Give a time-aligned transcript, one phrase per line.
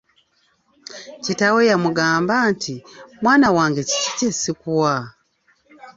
[1.23, 2.75] Kitaawe yamugamba nti,
[3.21, 4.93] “Mwana wange, kiki kye sikuwa?”